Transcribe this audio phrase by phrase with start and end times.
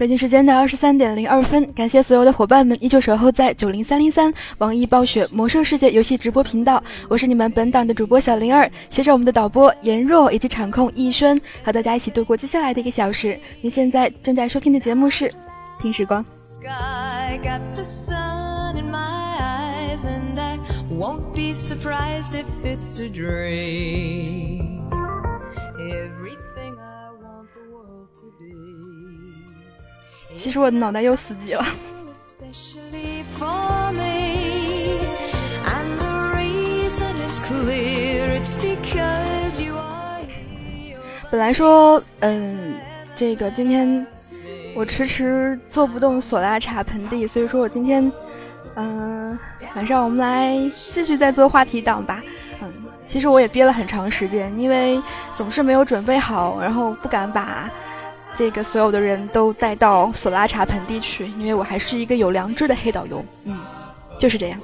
[0.00, 13.38] 北京时间的二十三点零二分，感谢所有的伙伴们依旧守候在九零三零三网易暴雪魔兽世界游戏直播频道，我是你们本档的主播小灵儿，携手我们的导播颜若以及场控逸轩，和大家一起度过接下来的一个小时。
[13.60, 15.28] 您现在正在收听的节目是
[15.78, 16.24] 《听时光》。
[30.40, 31.62] 其实我的脑袋又死机了。
[41.30, 42.80] 本来说，嗯，
[43.14, 44.06] 这个今天
[44.74, 48.10] 我迟迟做不动索拉茶盆地，所以说我今天，
[48.76, 49.38] 嗯，
[49.76, 50.56] 晚上我们来
[50.88, 52.22] 继续再做话题档吧。
[52.62, 52.68] 嗯，
[53.06, 54.98] 其实我也憋了很长时间，因为
[55.34, 57.70] 总是没有准备好，然后不敢把。
[58.34, 63.24] 这个所有的人都带到索拉茶盆地去，因为我还是一个有良知的黑导游。
[63.44, 63.58] 嗯，
[64.18, 64.58] 就是这样。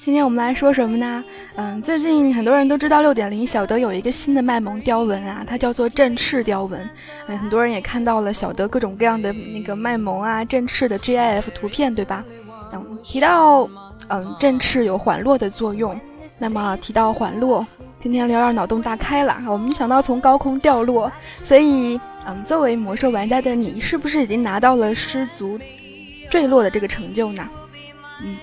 [0.00, 1.24] 今天我们来说什么呢？
[1.58, 6.88] 嗯，最近很多人都知道六点零小德有一个新的卖萌雕文啊，它叫做振翅雕文。
[7.28, 12.22] 嗯，很多人也看到了小德各种各样的那个卖萌啊、振翅的 GIF 图片，对吧？
[12.74, 13.68] 嗯，提到
[14.08, 15.98] 嗯振翅有缓落的作用，
[16.38, 17.66] 那么提到缓落，
[17.98, 21.10] 今天刘二脑洞大开了，我们想到从高空掉落，
[21.42, 25.58] 所以嗯，作为魔兽玩家的你，是不是已经拿到了失足
[26.28, 27.48] 坠落的这个成就呢？
[28.22, 28.36] 嗯。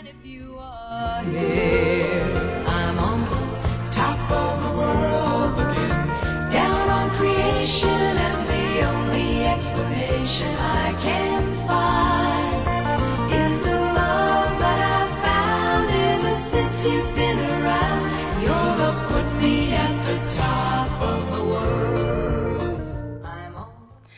[7.85, 16.85] And the only explanation I can find is the love that I've found ever since
[16.85, 18.11] you've been around.
[18.43, 22.63] Your love's put me at the top of the world.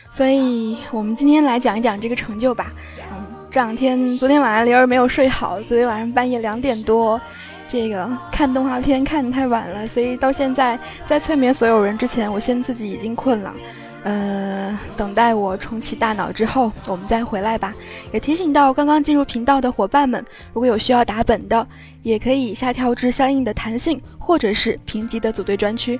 [0.10, 2.72] 所以，我们今天来讲一讲这个成就吧。
[3.12, 7.20] 嗯，这两天，昨天晚上灵儿没有睡好，昨天晚上半夜两点多，
[7.76, 13.54] 这个看动画片看的太晚了，所以到现在在催眠所有人之前，我先自己已经困了。
[14.06, 17.74] 呃，等待我重启大脑之后，我们再回来吧。
[18.14, 20.24] 也提醒到刚刚进入频道的伙伴们，
[20.54, 21.68] 如果有需要打本的，
[22.02, 26.00] 也可以下跳至相应的弹性或者是评级的组队专区。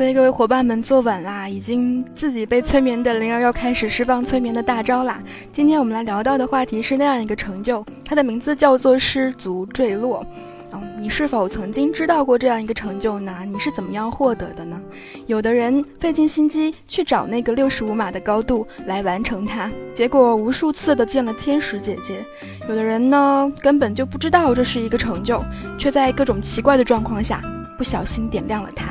[0.00, 5.22] 所以各位伙伴们坐稳啦，已经自己被催眠的灵儿要开始释放催眠的大招啦。
[5.52, 10.24] 今天我们来聊到的话题是那样一个成就，它的名字叫做失足坠落。
[10.72, 13.40] 嗯，你是否曾经知道过这样一个成就呢？
[13.46, 14.80] 你是怎么样获得的呢？
[15.26, 22.24] 有的人费尽心机去找那个六十五码的高度来完成它，结果无数次的见了天使姐姐。
[22.70, 25.44] 有的人呢，根本就不知道这是一个成就，
[25.76, 27.42] 却在各种奇怪的状况下
[27.76, 28.86] 不小心点亮了它。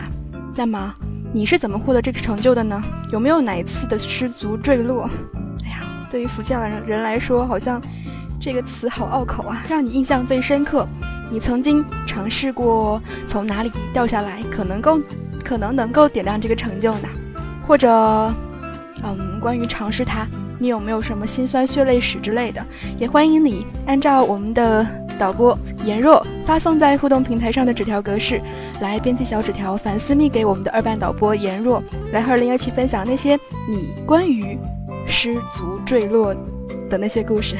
[0.60, 0.94] 那么
[1.32, 2.84] 你是怎么获得这个成就的呢？
[3.14, 5.10] 有没有哪一次的失足坠落？
[5.64, 5.78] 哎呀，
[6.12, 7.80] 对于福建的人来说，好像
[8.42, 10.86] 这个词好拗口啊，让你印象最深刻。
[11.32, 15.00] 你曾经尝试过从哪里掉下来，可能够，
[15.46, 17.08] 可能能够点亮这个成就呢？
[17.66, 17.90] 或者，
[19.02, 20.28] 嗯，关于尝试它，
[20.60, 22.62] 你有没有什么辛酸血泪史之类的？
[22.98, 24.86] 也欢迎你按照我们的
[25.20, 25.56] 导播
[25.86, 28.42] 颜若发送在互动平台上的纸条格式
[28.82, 31.84] 来编辑小纸条，反私密给我们的二班导播颜若，
[32.14, 33.36] 来和灵儿一起分享那些
[33.68, 34.58] 你关于
[35.06, 36.34] 失足坠落
[36.90, 37.58] 的那些故事。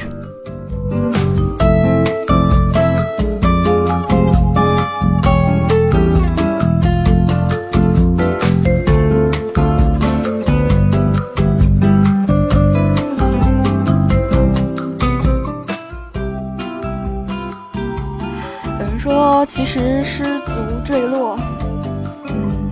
[19.44, 20.52] 其实失足
[20.84, 21.36] 坠落，
[22.28, 22.70] 嗯，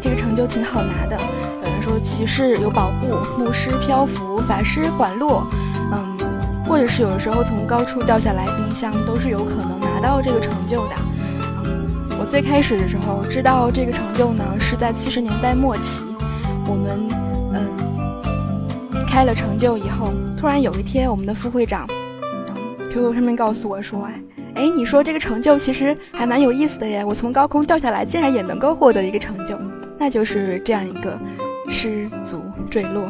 [0.00, 1.16] 这个成就挺好拿的。
[1.62, 5.46] 有人说骑士有保护，牧师漂浮，法师缓落，
[5.92, 6.16] 嗯，
[6.66, 10.94] 或者是有的时候从高处掉下来冰箱都是有可能拿到这个成就的。
[12.18, 16.04] 我最开始的时候知道这个成就呢，是在七十年代末期，
[16.66, 17.08] 我们
[17.54, 21.86] 嗯开了成就以后，突然有一天我们的副会长，
[22.48, 24.20] 嗯，QQ 上面告诉我说，哎。
[24.54, 27.04] 哎，你说这个成就其实还蛮有意思的耶！
[27.04, 29.58] 我从高空掉下来，竟然也能够获得一个成就，
[29.98, 31.18] 那就是这样一个
[31.68, 33.08] 失足坠落。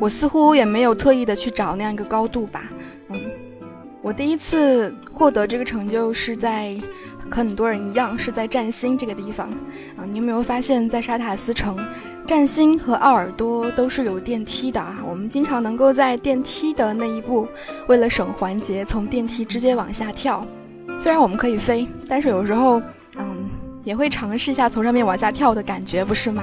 [0.00, 2.64] 我似乎也没有特意的去找那样一个高度吧，
[3.10, 3.20] 嗯，
[4.00, 6.74] 我第一次获得这个成就是在
[7.28, 9.50] 和很多人一样是在占星这个地方，
[9.96, 11.76] 啊，你有没有发现，在沙塔斯城，
[12.26, 14.96] 占星和奥尔多都是有电梯的啊？
[15.06, 17.46] 我们经常能够在电梯的那一步，
[17.86, 20.42] 为了省环节，从电梯直接往下跳。
[20.98, 22.80] 虽然我们可以飞，但是有时候，
[23.18, 23.48] 嗯，
[23.84, 26.42] 也会尝试一下从上面往下跳的感觉，不是吗？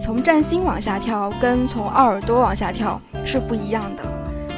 [0.00, 4.02] 从占星往下跳，跟从奥尔多往下跳是不一样的。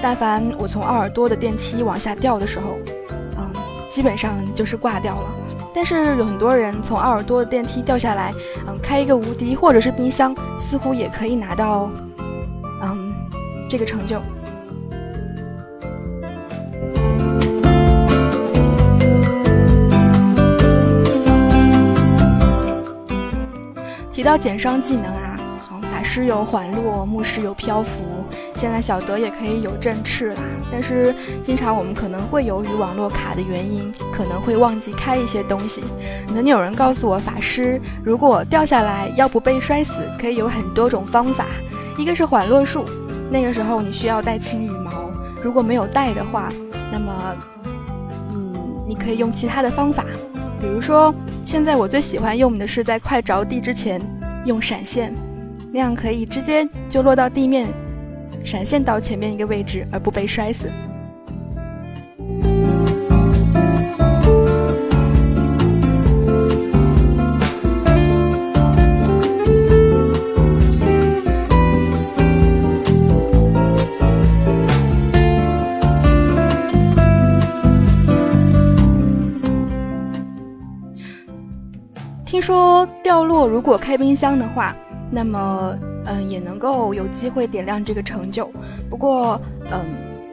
[0.01, 2.79] 但凡我从奥尔多的电梯往下掉的时候，
[3.37, 3.51] 嗯，
[3.91, 5.29] 基本上就是挂掉了。
[5.75, 8.33] 但是有很多人从奥尔多的电梯掉下来，
[8.69, 11.91] 嗯，开一个无敌或者是冰箱，似乎也可以拿到，
[12.81, 13.13] 嗯，
[13.69, 14.23] 这个成就。
[24.13, 25.22] 提到减伤技能啊，
[26.15, 28.03] 师有缓落，牧师有漂浮。
[28.57, 35.83] 现在小德也可以有振翅啦，但是经常我们可能会由于网络卡的原因，可能会忘记开一些东西。
[36.35, 41.47] 能有人告诉我，法师如果掉下来要不被摔死，可以有很多种方法。
[41.97, 42.85] 一个是缓落术，
[43.31, 45.11] 那个时候你需要带轻羽毛，
[45.43, 46.53] 如果没有带的话，
[46.93, 47.35] 那么，
[48.35, 48.53] 嗯，
[48.87, 50.05] 你可以用其他的方法，
[50.61, 51.15] 比如说
[51.47, 53.99] 现在我最喜欢用的是在快着地之前
[54.45, 55.15] 用闪现，
[55.73, 57.67] 那样可以直接就落到地面。
[58.45, 60.69] 闪现到前面一个位置，而不被摔死。
[82.27, 84.75] 听说掉落，如果开冰箱的话，
[85.13, 85.79] 那么。
[86.05, 88.51] 嗯，也能够有机会点亮这个成就。
[88.91, 89.41] 不过，
[89.71, 89.87] 嗯，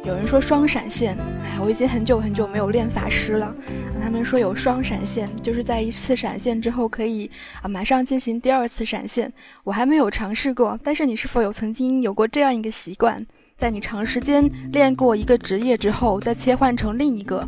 [0.03, 3.53] 有人说双闪现，哎，我已经很久很久没有练法师了。
[4.01, 7.29] 他们说有双闪现，就是在一次闪现之后可以
[7.62, 9.31] 啊马上进行第二次闪现。
[9.63, 13.24] 我还没有尝试过，但是你是否有曾经有过这样一个习惯，
[13.55, 17.48] 在你长时间练过一个职业之后，再切换成另一个，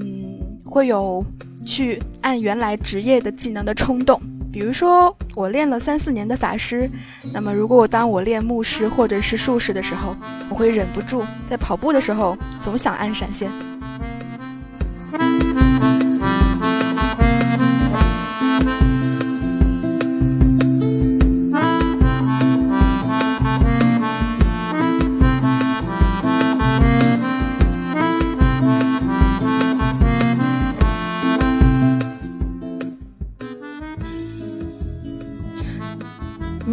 [0.00, 1.22] 嗯，会有
[1.66, 4.18] 去按原来职业的技能的冲动？
[4.58, 6.90] 比如说，我练了三四年的法师，
[7.32, 10.16] 那么如果我当我练牧师或者是术士的时候，
[10.50, 13.48] 我会忍不住在跑步的时候总想按闪现。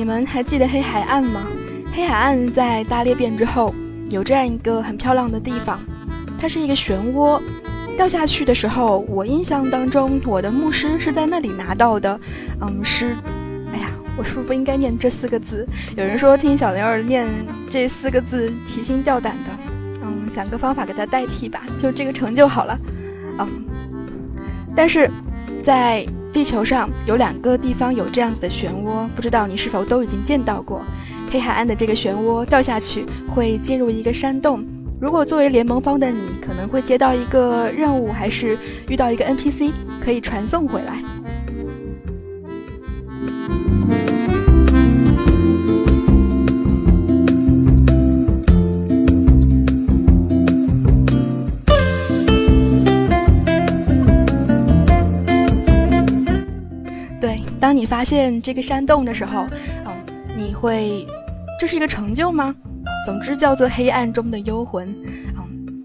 [0.06, 1.42] 你们还记得黑海岸吗？
[1.92, 3.74] 黑海岸在大裂变之后
[4.12, 5.80] 有这样一个很漂亮的地方，
[6.38, 7.42] 它是一个漩涡。
[7.98, 12.20] 掉下去的时候，我印象当中我的牧师是在那里拿到的。
[12.62, 13.16] 嗯，是，
[13.74, 15.68] 哎呀，我是不是不应该念这四个字？
[15.98, 17.26] 有人说听小灵儿念
[17.72, 19.74] 这四个字提心吊胆的。
[20.04, 22.78] 嗯，想个方法给它代替吧，就这个成就好了。
[23.40, 23.48] 嗯，
[24.76, 25.10] 但是
[25.64, 26.06] 在。
[26.36, 30.82] 地球上有两个地方有这样子的漩涡，不知道你是否都已经见到过？
[31.32, 34.62] 黑海岸的这个漩涡掉下去会进入一个山洞。
[35.00, 38.58] 如果作为联盟方的你，可能会接到一个任务，还是
[38.90, 41.02] 遇到一个 NPC 可以传送回来。
[57.76, 59.46] 你发现这个山洞的时候，
[59.86, 59.94] 嗯，
[60.38, 61.06] 你会，
[61.60, 62.56] 这是一个成就吗？
[63.06, 64.88] 总之叫做黑暗中的幽魂，
[65.36, 65.84] 嗯，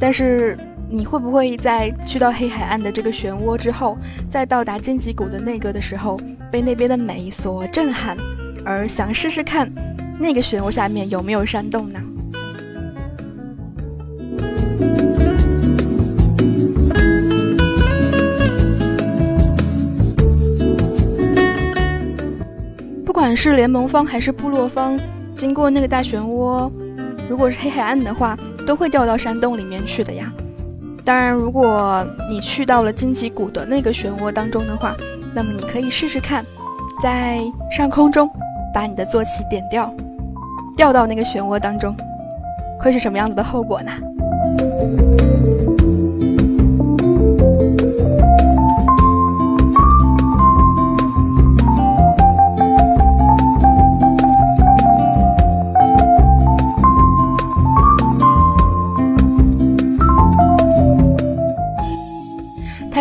[0.00, 0.58] 但是
[0.90, 3.96] 你会不会在去到黑海岸的这个漩涡之后，
[4.28, 6.18] 在到达荆棘谷的那个的时候，
[6.50, 8.16] 被那边的美所震撼，
[8.64, 9.70] 而想试试看
[10.18, 12.00] 那个漩涡下面有没有山洞呢？
[23.36, 24.98] 是联盟方还是部落方，
[25.36, 26.72] 经过那个大漩涡，
[27.28, 30.32] 如果是黑海岸的话，都会掉到山洞里面去的呀。
[31.04, 34.96] 当然，如果你去到了荆棘谷的那个漩涡当中的话，
[35.34, 36.42] 那么你可以试试看，
[37.02, 37.40] 在
[37.70, 38.28] 上空中
[38.74, 39.94] 把你的坐骑点掉，
[40.76, 41.94] 掉到那个漩涡当中，
[42.80, 43.92] 会是什么样子的后果呢？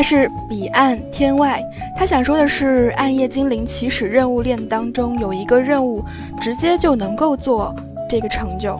[0.05, 1.59] 是彼岸天外，
[1.97, 6.05] 他想说的是暗夜精灵起始任务链当中有一个任务，
[6.39, 7.75] 直接就能够做
[8.07, 8.79] 这个成就。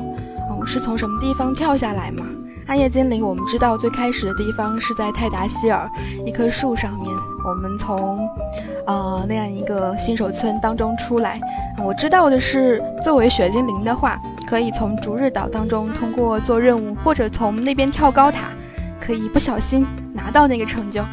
[0.51, 2.23] 嗯，是从什么地方跳下来吗？
[2.67, 5.89] 暗夜精灵，我们知道最开始的地方是在泰达希尔
[6.27, 7.11] 一棵树上面。
[7.43, 8.19] 我们从，
[8.85, 11.39] 呃，那样一个新手村当中出来。
[11.83, 18.49] 我知道的是，作为雪精灵的话，可以从逐日岛当中通过做任务，或者从那边跳高塔，
[19.05, 21.03] 可以不小心拿到那个成就。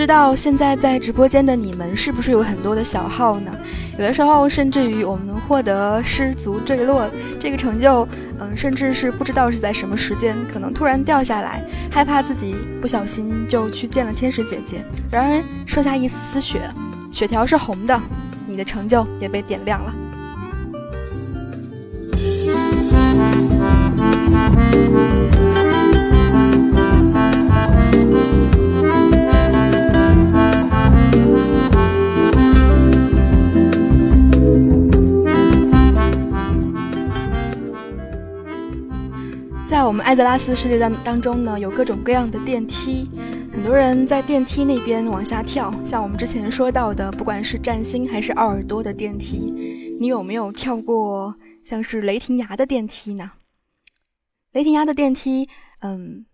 [0.00, 3.52] 知道现在在直播间的你们是不是有很多的小号呢？
[3.98, 7.06] 有的时候甚至于我们获得失足坠落
[7.38, 16.62] 这个成就，嗯，甚至是不知道是在什么时间，可能突然掉下来，害怕自己不小心就去见了天使姐姐，然而剩下一丝丝血，
[17.12, 18.00] 血条是红的，
[18.48, 19.94] 你的成就也被点亮了。
[39.90, 43.08] 我们艾泽拉斯世界当当中呢，有各种各样的电梯，
[43.52, 45.74] 很多人在电梯那边往下跳。
[45.84, 53.32] 像我们之前说到的，不管是占星还是奥尔多的电梯，你有没有跳过像是雷霆崖的电梯呢？
[54.52, 55.48] 雷霆崖的电梯，
[55.80, 56.24] 嗯，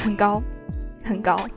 [0.00, 0.42] 很高，
[1.04, 1.48] 很高。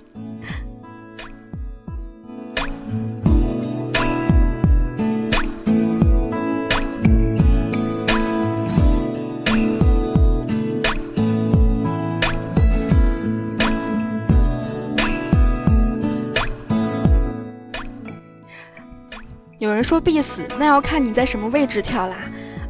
[19.65, 22.17] 有人说必死，那要看你在什么位置跳啦。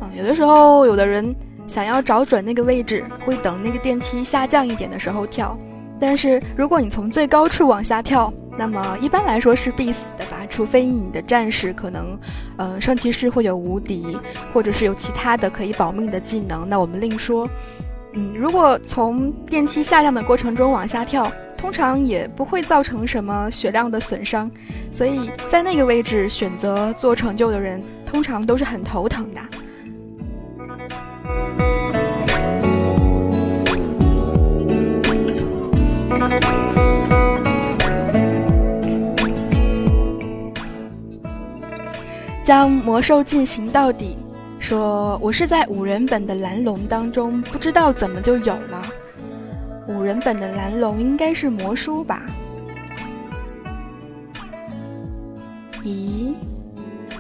[0.02, 1.36] 嗯，有的时候有的人
[1.68, 5.58] 想要找准那个位置，会等那个电梯下降一点的时候跳。
[6.00, 12.18] 但是如果你从最高处往下跳，那么一般来说是必死的吧，除非你的战士可能，
[12.58, 14.18] 嗯，圣骑士会有无敌，
[14.54, 17.48] 或者是有其他的可以保命的技能，那我们另说。
[18.14, 21.30] 嗯，如果从电梯下降的过程中往下跳。
[21.66, 24.50] 通常也不会造成什么血量的损伤，
[24.92, 29.42] 所以在那个位置选择做成就的人，通常都是很头疼的。
[42.44, 44.16] 将魔兽进行到底，
[44.60, 48.86] 说我是在五人本的蓝龙当中，不知道怎么就有了。
[49.88, 52.24] 五人本的蓝龙应该是魔书吧？
[55.84, 56.34] 咦，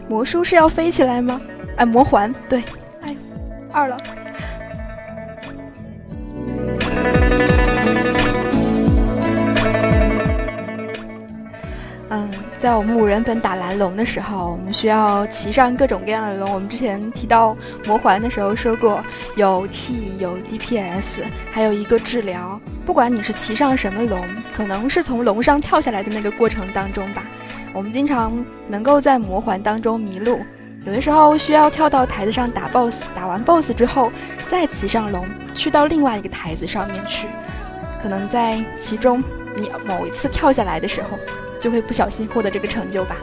[0.09, 1.39] 魔书是要飞起来吗？
[1.77, 2.63] 哎，魔环对，
[3.01, 3.15] 哎，
[3.71, 3.97] 二了。
[12.65, 16.51] 在我们五人本打蓝龙的时候，我们需要骑上各种各样的龙。
[16.51, 19.03] 我们之前提到魔环的时候说过，
[19.35, 22.59] 有 T，有 DPS，还有一个治疗。
[22.83, 24.19] 不管你是骑上什么龙，
[24.51, 27.21] 可能是从龙上跳下来的那个过程当中吧，
[27.71, 28.33] 我们经常
[28.67, 30.39] 能够在魔环当中迷路。
[30.87, 34.11] 有的时候需要跳到台子上打 BOSS，打完 BOSS 之后
[34.47, 35.23] 再骑上龙
[35.53, 37.27] 去到另外一个台子上面去。
[38.01, 39.23] 可能在其中
[39.55, 41.09] 你某一次跳下来的时候。
[41.65, 43.17] 就会不小心获得这个成就吧。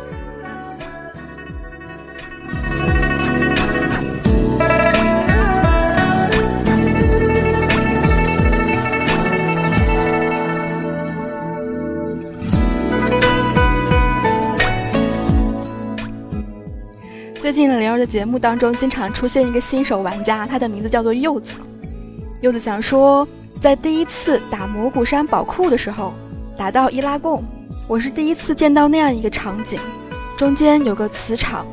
[17.41, 21.59] 最近灵儿的节目当中，经常出现一个新手玩家，他的名字叫做柚子。
[22.41, 23.25] 柚子想说，
[23.61, 26.13] 在第一次打蘑菇山宝库的时候，
[26.57, 27.45] 打到伊拉贡。
[27.93, 29.79] 我是第一次见到那样一个场景，
[30.35, 31.67] 中间有个磁场，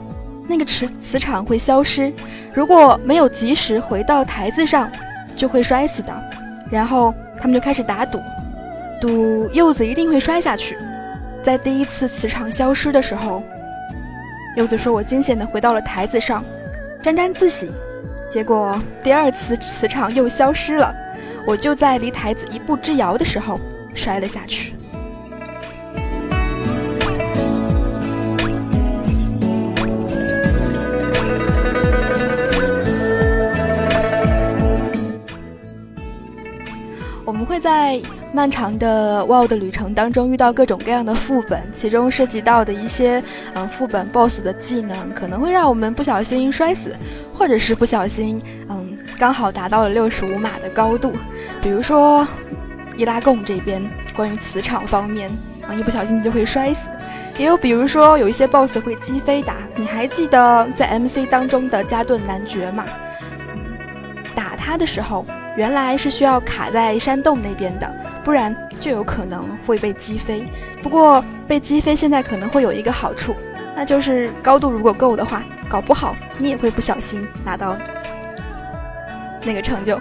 [0.50, 2.12] 那个磁磁场会消失，
[2.54, 4.92] 如果没有及时回到台子上，
[5.34, 6.14] 就会摔死的。
[6.70, 8.20] 然后他们就开始打赌，
[9.00, 10.78] 赌柚子一定会摔下去。
[11.42, 13.42] 在第一次磁场消失的时候，
[14.58, 16.44] 柚子说我惊险的回到了台子上，
[17.02, 17.72] 沾沾自喜。
[18.30, 20.94] 结果第二次磁场又消失了，
[21.48, 23.58] 我就在离台子一步之遥的时候
[23.96, 24.74] 摔了下去。
[37.60, 38.00] 在
[38.32, 43.22] 漫长的 WOW 的旅程当中遇到各种各样的副本，其中涉及到的一些
[43.54, 46.96] 嗯副本 BOSS 的技能，可能会让我们不小心摔死，
[47.34, 51.14] 或者是不小心嗯刚好达到了六十五码的高度。
[51.62, 52.28] 比如说
[52.96, 53.82] 伊拉贡这边
[54.16, 55.30] 关于磁场方面
[55.68, 56.88] 啊，一不小心就会摔死。
[57.38, 62.86] 也有比如说有一些 BOSS 会击飞打，你还记得在 MC 当中的加顿男爵吗？
[64.36, 65.26] 打他的时候，
[65.60, 67.96] 原来是需要卡在山洞那边的。
[68.24, 70.42] 不然就有可能会被击飞。
[70.82, 73.36] 不过被击飞现在可能会有一个好处，
[73.76, 77.76] 那就是高度如果够的话，搞不好你也会不小心拿到
[79.44, 80.00] 那个成就。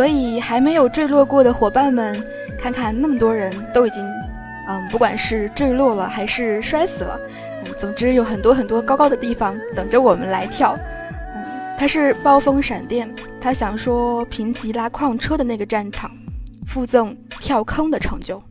[0.00, 2.24] 所以还没有坠落过的伙伴们，
[2.58, 4.02] 看看那么多人都已经，
[4.66, 7.20] 嗯，不管是坠落了还是摔死了，
[7.66, 10.74] 嗯，总之有很多很多高高的地方等着我们来跳。
[11.76, 16.10] 他是暴风闪电，他想说评级拉矿车的那个战场，
[16.66, 18.42] 附赠跳坑的成就。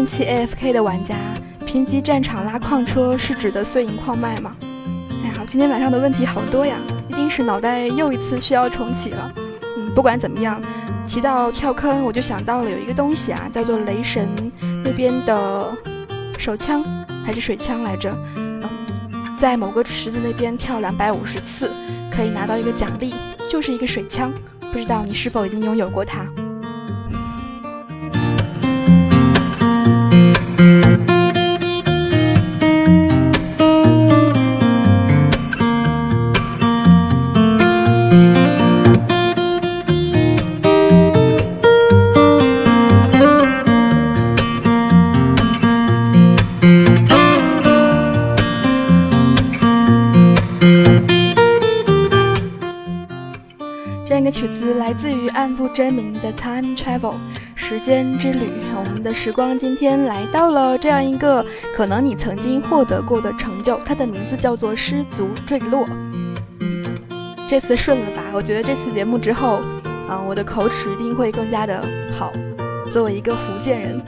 [0.00, 1.14] 为一个不定期 AFK 的玩家，
[1.66, 4.56] 评级战场拉矿车是指的碎银矿脉吗？
[5.22, 6.76] 哎呀，今天晚上的问题好多呀，
[7.08, 9.32] 一定是脑袋又一次需要重启了。
[9.76, 10.60] 嗯，不管怎么样，
[11.06, 14.26] 提到跳坑，我就想到了有一个东西啊，叫做雷神
[14.82, 15.76] 那边的
[16.38, 16.82] 手枪
[17.26, 18.10] 还是水枪来着？
[18.36, 18.62] 嗯，
[19.36, 21.70] 在某个池子那边跳两百五十次，
[22.10, 23.14] 可以拿到一个奖励，
[23.50, 24.32] 就是一个水枪。
[24.72, 26.24] 不知道你是否已经拥有过它？
[54.40, 57.12] 曲子来自于暗部真名的 Time Travel
[57.54, 58.48] 时间之旅。
[58.74, 61.44] 我们的时光今天来到了这样一个
[61.76, 65.86] 可能你曾经获得过的成就，它的名字叫做失足坠落。
[67.46, 68.22] 这次顺了吧？
[68.32, 69.60] 我觉得这次节目之后，
[70.08, 72.32] 啊，我的口齿一定会更加的好。
[72.90, 74.00] 作为一个福建人。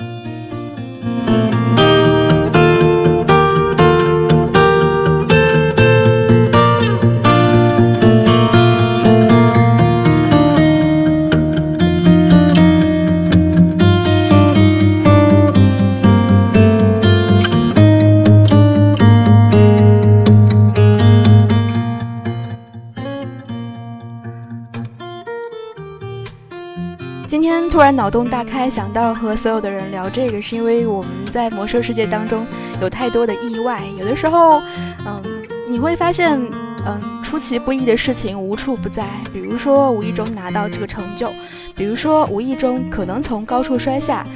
[27.94, 32.46] 脑洞大开，想到和所有的人聊这个，是因为我们在魔兽世界当中
[32.80, 33.82] 有太多的意外。
[33.98, 34.62] 有的时候，
[35.06, 35.22] 嗯，
[35.68, 36.40] 你会发现，
[36.86, 39.06] 嗯，出其不意的事情无处不在。
[39.32, 41.30] 比如说无意中拿到这个成就，
[41.76, 44.26] 比如说无意中可能从高处摔下，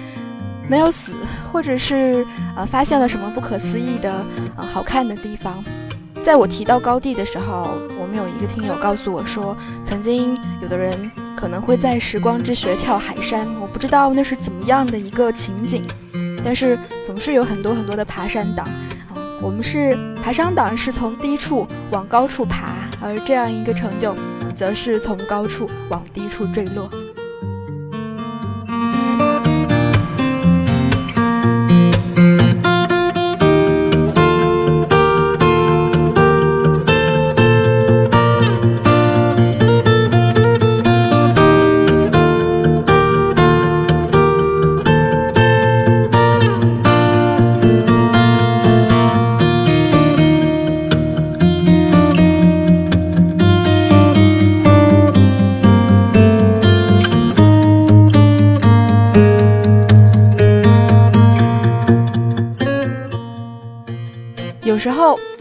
[0.68, 1.14] 没有死，
[1.52, 4.24] 或者是呃发现了什么不可思议的
[4.56, 5.64] 呃好看的地方。
[6.24, 11.10] 在我提到高地的时候，我们有一个听友告诉我说，曾经有的人。
[11.36, 15.84] 可能会在时光之穴跳海山，我不知道那是怎么样的一个情景，
[16.42, 18.66] 但是总是有很多很多的爬山党。
[19.42, 24.16] 我们是爬山党，是从低处往高处爬，而这样一个成就，
[24.54, 26.88] 则是从高处往低处坠落。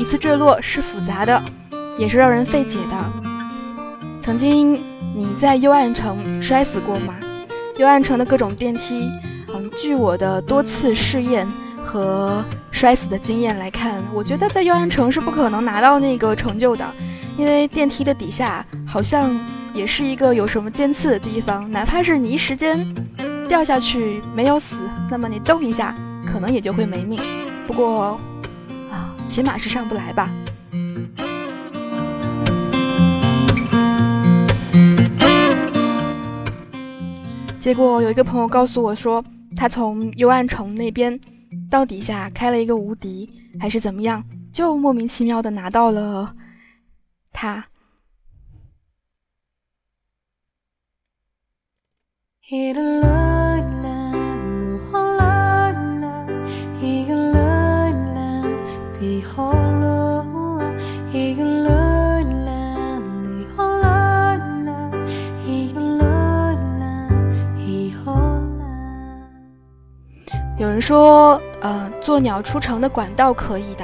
[0.05, 1.41] 次坠落是复杂的，
[1.97, 3.11] 也是让人费解的。
[4.21, 4.75] 曾经
[5.15, 7.15] 你在幽暗城摔死过吗？
[7.77, 9.09] 幽暗城的各种电梯，
[9.53, 11.47] 嗯，据我的多次试验
[11.83, 16.85] 和摔死的经验来看，我觉得在幽暗城是不可能拿到那个成就的，
[17.37, 19.37] 因为电梯的底下好像
[19.73, 22.85] 也是一个有什么尖刺的地方，哪怕是你一时间
[23.47, 24.77] 掉下去没有死，
[25.09, 25.93] 那么你动一下，
[26.25, 27.19] 可能也就会没命。
[27.67, 28.19] 不过，
[29.27, 30.29] 起码是上不来吧。
[37.59, 39.23] 结果有一个朋友告诉我说，
[39.55, 41.19] 他从幽暗城那边
[41.69, 43.27] 到底下开了一个无敌，
[43.59, 46.35] 还是怎么样，就莫名其妙的拿到了
[47.31, 47.65] 他。
[70.57, 73.83] 有人说，呃，做鸟出城的管道可以的。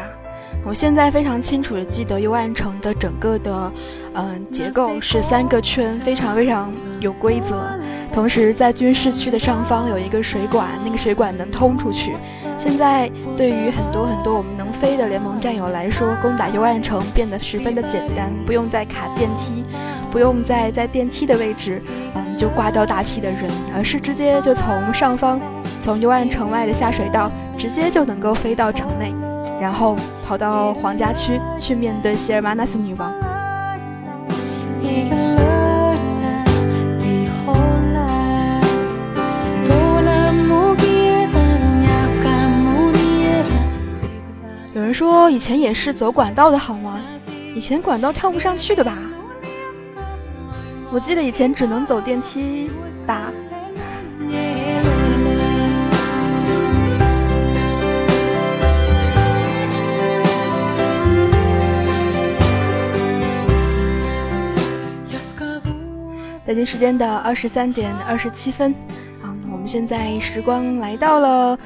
[0.64, 3.72] 我现在非常清楚的记得幽暗城的整个的，
[4.14, 7.68] 嗯，结构是三个圈，非常非常有规则。
[8.14, 12.16] 同时，在军事区的上方有一个水管，那个水管能通出去。
[12.58, 19.64] 现在对于很多很多我们能飞的联盟战友来说，攻打幽暗城变得十分的简单，不用再卡电梯，
[20.10, 21.82] 不用再在电梯的位置，
[22.16, 25.38] 嗯，就挂掉大批的人，而是直接就从上方。
[25.82, 29.12] 从幽暗城外的下水道，直接就能够飞到城内，
[29.60, 29.96] 然后
[30.28, 33.12] 跑到皇家区去面对希尔玛纳斯女王。
[44.76, 47.02] 有人说以前也是走管道的好吗？
[47.56, 48.96] 以前管道跳不上去的吧？
[50.92, 52.70] 我记得以前只能走电梯
[53.08, 53.32] 吧。
[66.52, 68.76] 北京时间的二十三点二十七分，
[69.24, 71.58] 啊，我们现在时光来到了，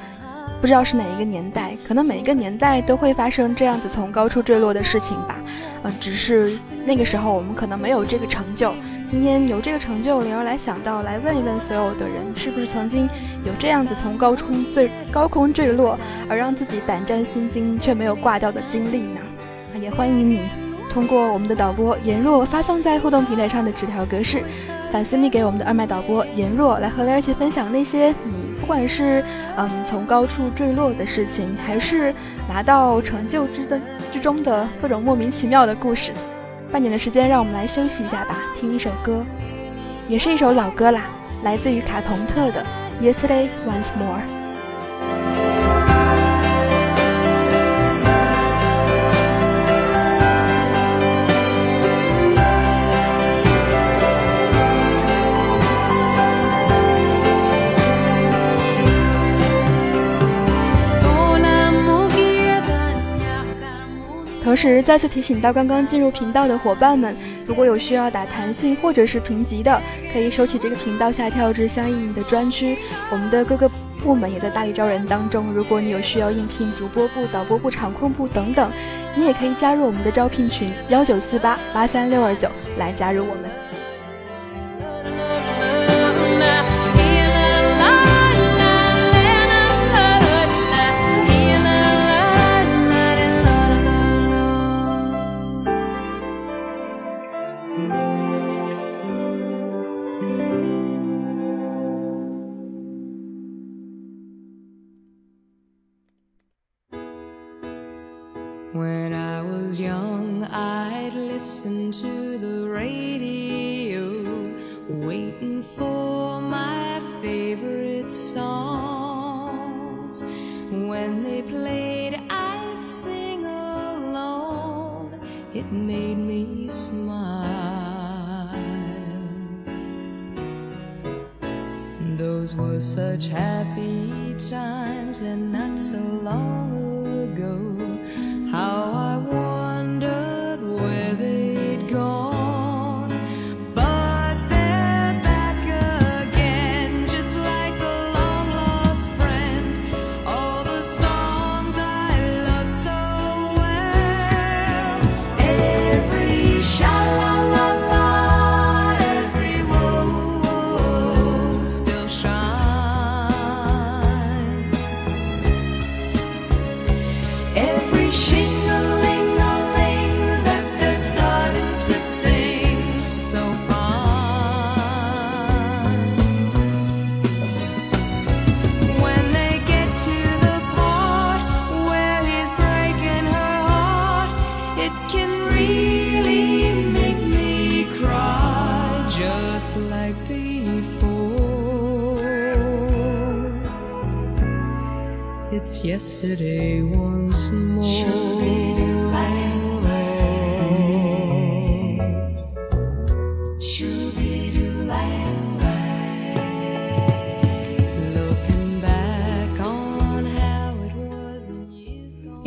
[0.61, 5.37] 不知道是哪一个年代，可能每一个年代都会发生这样子从高处坠落的事情吧，
[5.81, 8.75] 嗯，只是那个时候我们可能没有这个成就，
[9.07, 13.09] 今天有这个成就，灵儿来想到来问一问所有的人，是不是曾经
[13.43, 15.97] 有这样子从高空坠高空坠落
[16.29, 19.19] 而让自己胆战心惊却没有挂掉的经历呢？
[19.81, 20.64] 也欢迎你。
[20.95, 24.41] 通过我们的导播颜若发送在互动平台上的纸条格式。
[24.93, 29.21] 反私密给我们的二麦导播颜若来和雷儿一起分享那些你不管是
[29.57, 32.15] 嗯从高处坠落的事情，还是
[32.47, 33.77] 拿到成就之的
[34.13, 36.13] 之中的各种莫名其妙的故事。
[36.71, 39.21] 半点的时间，让我们来休息一下吧，听一首歌，
[40.07, 41.07] 也是一首老歌啦，
[41.43, 42.65] 来自于卡朋特的
[43.03, 44.19] 《Yesterday Once More》。
[64.55, 67.13] 同时，再次提醒到刚刚进入频道的伙伴们，
[67.45, 69.81] 如果有需要打弹性或者是评级的，
[70.13, 72.77] 可以收起这个频道下跳至相应的专区。
[73.11, 73.69] 我们的各个
[74.01, 75.51] 部门也在大力招人当中。
[75.51, 78.71] 如果你有需要应聘主播部、导播部、场控部等等，
[79.13, 83.74] 你也可以加入我们的招聘群幺九四八八三六二九来加入我们。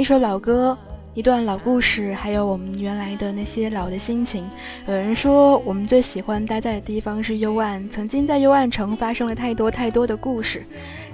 [0.08, 0.74] 一首老歌，
[1.12, 4.42] 一段老故事，还有我们原来的那些老的心情。
[4.86, 10.62] 有人说，我们最喜欢待在的地方是幽暗，曾经在幽暗城发生了太多太多的故事。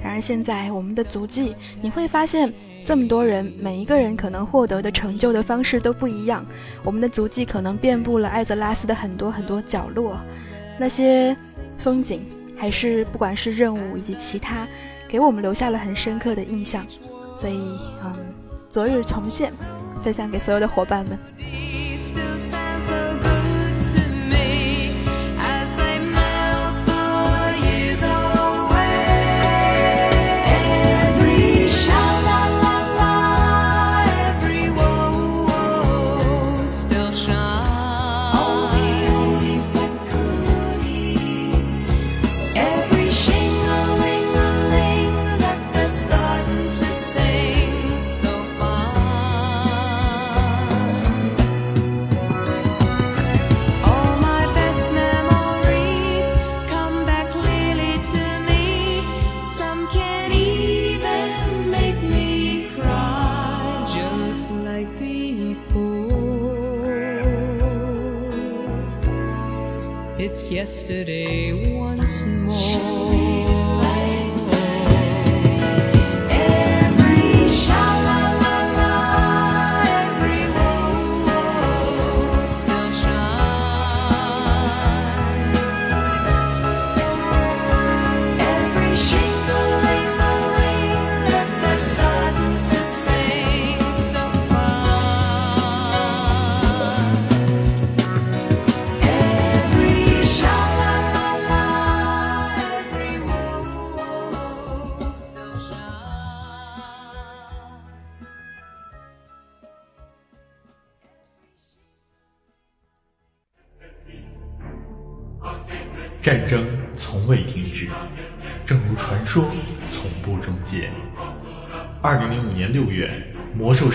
[0.00, 2.54] 然而现在，我们的足迹，你会发现，
[2.84, 6.46] 这么多人，每一个人可能获得的成就的方式都不一样。
[6.84, 10.16] 我们的足迹可能遍布了艾泽拉斯的很多很多角落，
[10.78, 11.36] 那些
[11.78, 12.24] 风景，
[12.56, 14.68] 还是不管是任务以及其他，
[15.08, 16.86] 给我们留下了很深刻的印象。
[17.36, 17.58] 所以，
[18.04, 18.14] 嗯，
[18.74, 19.52] 昨日重现，
[20.02, 21.16] 分享给所有的伙伴们。
[70.64, 71.63] Yesterday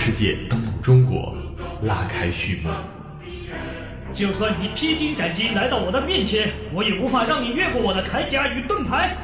[0.10, 1.36] 世界登陆中国，
[1.84, 2.70] 拉开序幕。
[4.12, 9.16] 就算你披荆斩棘来到我的面前，我也无法让你越过我的铠甲与盾牌。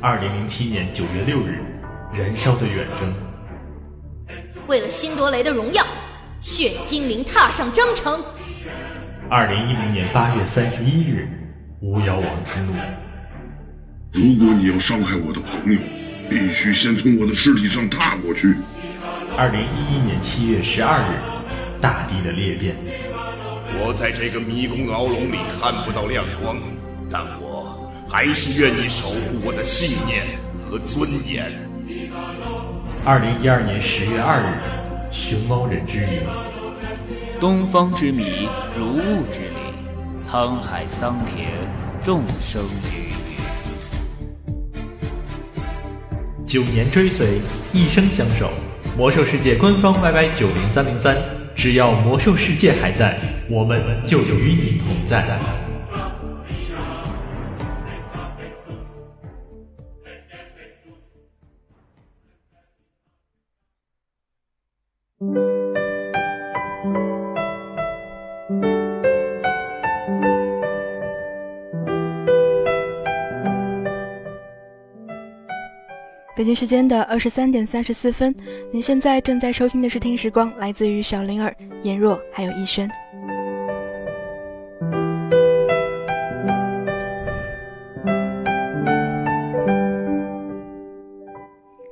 [0.00, 1.62] 二零零七年九月六日，
[2.12, 3.14] 燃烧的远征。
[4.66, 5.84] 为了辛多雷的荣耀，
[6.40, 8.20] 血精灵踏上征程。
[9.30, 11.28] 二零一零年八月三十一日，
[11.82, 12.72] 巫妖王之怒。
[14.12, 15.78] 如果你要伤害我的朋友，
[16.28, 18.54] 必须先从我的尸体上踏过去。
[19.36, 21.20] 二零一一年七月十二日，
[21.80, 22.76] 大地的裂变。
[23.80, 26.56] 我在这个迷宫牢笼里看不到亮光，
[27.10, 30.24] 但我还是愿意守护我的信念
[30.68, 31.50] 和尊严。
[33.04, 34.62] 二零一二年十月二日，
[35.10, 36.20] 熊猫人之谜。
[37.40, 41.48] 东方之谜，如雾之里，沧海桑田，
[42.02, 43.13] 众生鱼
[46.46, 47.40] 九年追随，
[47.72, 48.50] 一生相守。
[48.96, 51.16] 魔兽世界官方 YY 九零三零三，
[51.56, 55.24] 只要魔兽世界还在，我们就与你同在。
[76.54, 78.34] 时间的二十三点三十四分，
[78.70, 82.88] 您现在正在收听的是《听时光》，来自于小灵儿、颜若还有逸轩。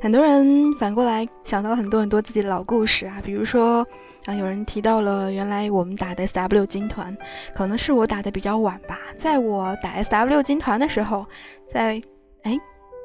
[0.00, 3.86] 很多人反过来想到很多很多自己的老故事啊，比如说
[4.24, 7.16] 啊，有人提到了原来我们打的 S W 金团，
[7.54, 8.98] 可能是我打的比较晚吧。
[9.16, 11.24] 在我打 S W 金团的时候，
[11.72, 12.02] 在
[12.42, 12.58] 哎，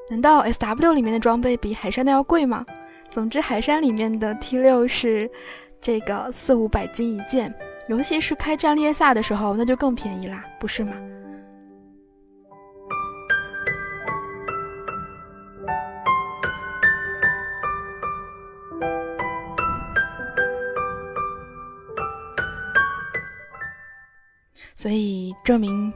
[0.10, 2.66] 难道 S W 里面的装备比海山的要贵吗？
[3.12, 5.30] 总之，海山里面的 T 六是
[5.82, 7.54] 这个四五百金一件，
[7.90, 10.94] 尤其是开战列萨的时候，那就更便宜啦，不是吗？
[24.74, 25.92] 所以证明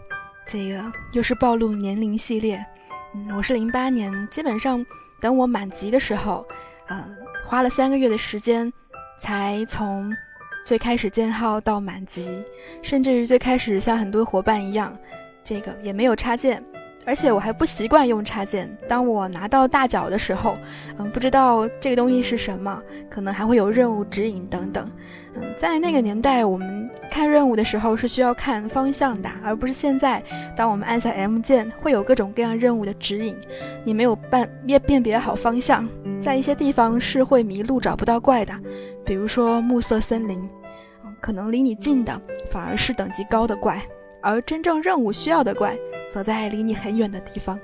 [0.46, 0.84] 这个
[1.14, 2.66] 又是暴露年龄系列。
[3.36, 4.86] 我是零八年，基本上
[5.20, 6.46] 等我满级的时候，
[6.88, 7.06] 呃，
[7.46, 8.72] 花了三个月的时间，
[9.20, 10.16] 才从
[10.66, 12.42] 最开始建号到满级，
[12.82, 14.98] 甚至于最开始像很多伙伴一样，
[15.44, 16.64] 这个也没有插件，
[17.12, 18.74] 而且我还不习惯用插件。
[18.88, 20.56] 当我拿到大脚的时候，
[20.98, 24.90] 嗯，不知道这个东西是什么，可能还会有任务指引等等。
[25.36, 30.24] 嗯，在那个年代，我们看任务的时候是需要看方向的，而不是现在，
[30.56, 33.36] 当我们按下 M 键，会有各种各样任务的指引，
[33.84, 35.86] 你没有办辨辨别好方向，
[36.22, 38.54] 在一些地方是会迷路找不到怪的，
[39.04, 40.50] 比如说暮色森林，
[41.20, 43.82] 可能离你近的反而是等级高的怪，
[44.24, 45.78] 而真正任务需要的怪，
[46.12, 47.60] 则在离你很远的地方。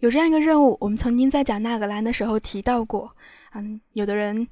[0.00, 3.10] 有这样一个任务，我们曾经在讲纳格兰的时候提到过。
[3.52, 4.48] 嗯，有的人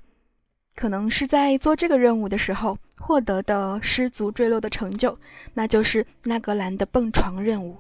[0.75, 5.17] 可能是在做这个任务的时候获得的失足坠落的成就，
[5.55, 7.77] 那就是纳格兰的蹦床任务。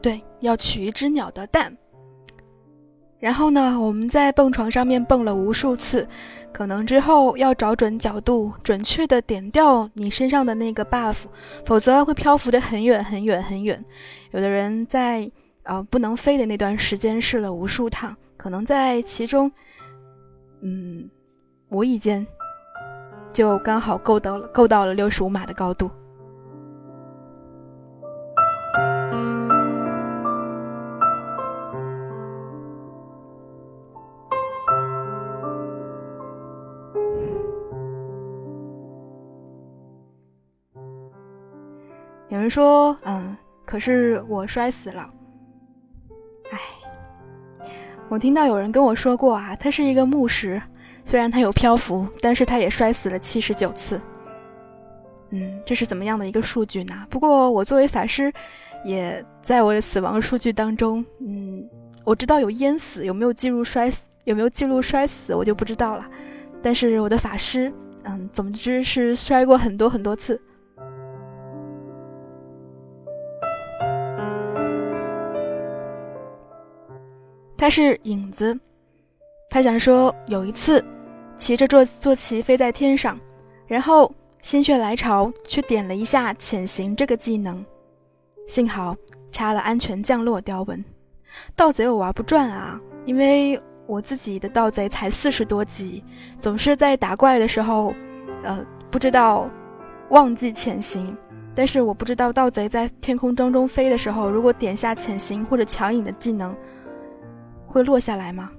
[0.00, 1.76] 对，要取一只鸟的蛋。
[3.26, 6.06] 然后呢，我们在蹦床上面蹦了无数次，
[6.52, 11.24] 可能之后要找准角度，准确的点掉你身上的那个 buff，
[11.64, 13.84] 否则会漂浮的很远很远很远。
[14.30, 15.28] 有的人在
[15.64, 19.50] 呃不能飞的那段时间试了无数趟，可能在其中，
[20.60, 21.10] 嗯，
[21.70, 22.24] 无意间
[23.32, 25.90] 就刚好够到了够到了六十五码的高度。
[42.46, 45.10] 人说，嗯，可是我摔死了。
[46.52, 46.60] 哎，
[48.08, 50.62] 我听到有人跟我说过啊，他是一个牧师，
[51.04, 54.00] 虽然他有漂浮，但是他也摔死了七十九次。
[55.30, 56.94] 嗯，这是怎么样的一个数据呢？
[57.10, 58.32] 不过我作为法师，
[58.84, 61.68] 也在我的死亡数据当中，嗯，
[62.04, 66.06] 我知道有淹死，有没有记录摔死，有没有记录摔死，我就不知道了。
[66.62, 67.72] 但是我的法师，
[68.04, 70.40] 嗯，总之是摔过很多很多次。
[77.66, 78.56] 他是影子，
[79.50, 80.84] 他想说有一次，
[81.34, 83.18] 骑着坐坐骑飞在天上，
[83.66, 87.66] 然后心血来潮去点了一下潜行这个技能，
[88.46, 88.96] 幸好
[89.32, 90.84] 插了安全降落雕纹。
[91.56, 96.04] 盗贼我玩不转啊，因为我自己的盗贼才四十多级，
[96.38, 97.92] 总是在打怪的时候，
[98.44, 99.50] 呃，不知道
[100.10, 101.16] 忘记潜行。
[101.52, 106.54] 但是我不知道盗贼在天空当中飞的时候，如果点下潜行或者强引的技能。
[107.76, 108.50] 会落下来吗？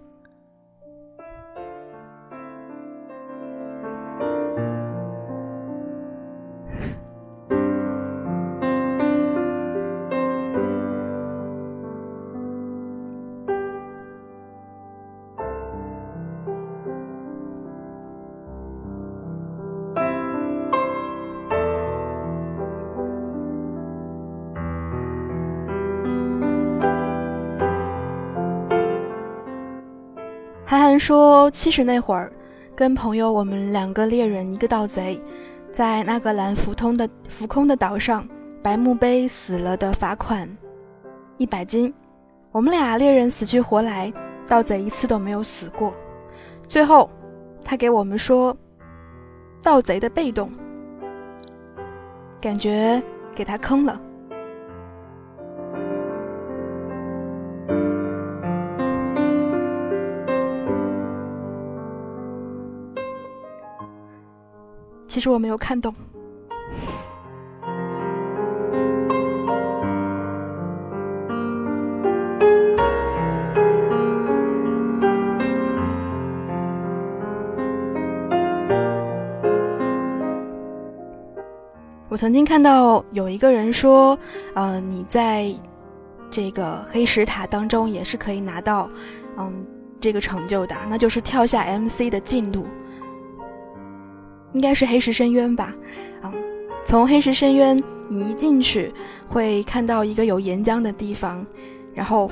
[31.07, 32.29] 说：“七十那会儿，
[32.75, 35.17] 跟朋友我们两个猎人，一个盗贼，
[35.71, 38.27] 在那个蓝浮通的浮空的岛上，
[38.61, 40.49] 白墓碑死了的罚款
[41.37, 41.93] 一百金。
[42.51, 44.11] 我们俩猎人死去活来，
[44.49, 45.93] 盗贼一次都没有死过。
[46.67, 47.09] 最后，
[47.63, 48.53] 他给我们说，
[49.63, 50.51] 盗贼的被动，
[52.41, 53.01] 感觉
[53.33, 53.97] 给他坑了。”
[65.17, 65.91] 其实我没有看懂。
[82.07, 84.15] 我曾经看到有一个人说，
[84.53, 85.51] 呃，你在
[86.29, 88.87] 这个黑石塔当中也是可以拿到，
[89.39, 89.65] 嗯，
[89.99, 92.67] 这个成就的，那就是跳下 MC 的进度。
[94.57, 95.71] 应该是黑石深渊吧，
[96.23, 96.33] 嗯，
[96.83, 97.79] 从黑石深渊
[98.09, 98.91] 你一进去
[99.27, 101.45] 会看到一个有岩浆的地方，
[101.93, 102.27] 然后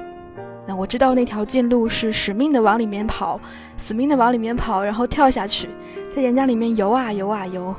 [0.68, 3.40] 那我知道那条近路是使命的往里面跑，
[3.78, 5.70] 死命的往里面跑，然后跳下去，
[6.16, 7.76] 在岩浆里面游啊游啊游，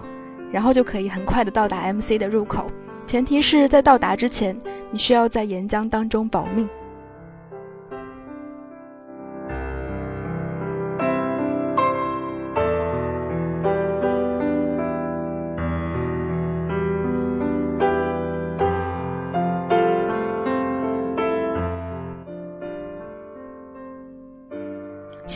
[0.53, 2.71] 然后就可以很快的到达 MC 的入口。
[3.05, 4.57] 前提是在到达之前，
[4.93, 6.69] 你需要在岩浆当中保命。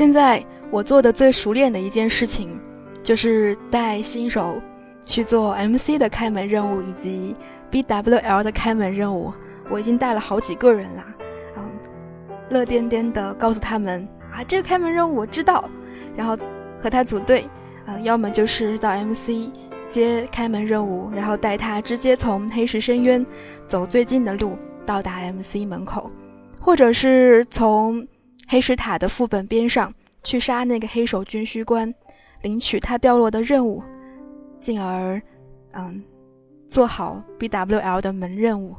[0.01, 2.59] 现在我做的最熟练的一件事情，
[3.03, 4.59] 就是带新手
[5.05, 7.37] 去做 MC 的开门任务以及
[7.71, 9.31] BWL 的开门任务。
[9.69, 11.05] 我已经带了好几个人啦，
[11.59, 11.63] 嗯，
[12.49, 15.69] 乐颠颠的告诉他们啊，这个开门任务我知道，
[16.17, 16.35] 然后
[16.81, 17.47] 和他组队，
[17.85, 19.53] 啊、要么就是到 MC
[19.87, 23.27] 接开门任务，然后带他直接从黑石深渊
[23.67, 26.11] 走最近的路到达 MC 门口，
[26.59, 28.09] 或者是从
[28.51, 29.95] 黑石塔的副本边上
[30.25, 31.95] 去杀那个黑手军需官，
[32.43, 33.81] 领取他掉落的任务，
[34.59, 35.23] 进而，
[35.71, 36.03] 嗯，
[36.67, 38.75] 做好 BWL 的门任务。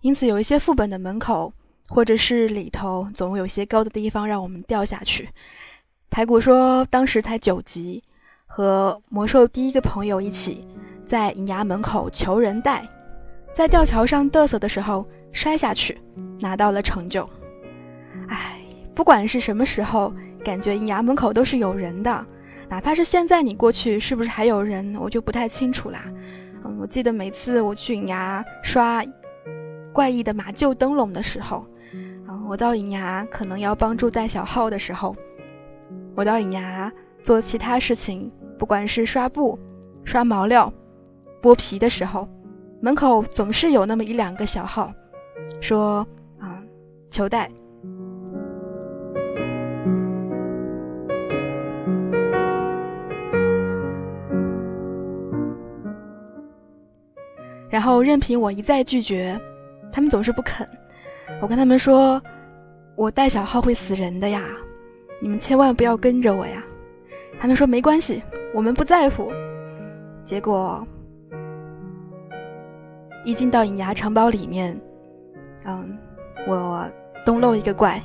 [0.00, 1.52] 因此，有一些副本的门口
[1.92, 5.28] 或者是里头，总有些高的地方让我们掉下去。
[6.08, 8.02] 排骨说，当时才九级，
[8.46, 10.62] 和魔兽第一个朋友一起
[11.04, 12.88] 在银牙门口求人带，
[13.52, 16.00] 在吊桥上嘚瑟的时候摔下去，
[16.40, 17.28] 拿到了成就。
[18.28, 18.58] 唉，
[18.94, 22.26] 不管是什么时候，感觉银牙门口都是有人的，
[22.70, 26.04] 哪怕是现在你过去，是不是还有人，我就不太清楚啦。
[26.64, 29.04] 嗯，我记得每次我去银牙刷。
[29.92, 31.66] 怪异的马厩灯笼的时候，
[32.48, 35.16] 我到银牙可能要帮助带小号的时候，
[36.14, 39.58] 我到银牙做其他事情，不管是刷布、
[40.04, 40.70] 刷毛料、
[41.40, 42.28] 剥皮的时候，
[42.80, 44.92] 门口总是有那么一两个小号，
[45.60, 46.06] 说
[46.38, 46.68] 啊、嗯，
[47.10, 47.50] 求带。
[57.70, 59.40] 然后任凭我一再拒绝。
[59.90, 60.68] 他们总是不肯，
[61.40, 62.22] 我跟他们说，
[62.96, 64.42] 我带小号会死人的呀，
[65.20, 66.62] 你们千万不要跟着我呀。
[67.40, 68.22] 他们说没关系，
[68.54, 69.32] 我们不在乎。
[70.24, 70.86] 结果
[73.24, 74.78] 一进到隐牙城堡里面，
[75.64, 75.98] 嗯，
[76.46, 76.88] 我
[77.24, 78.00] 东漏一个怪，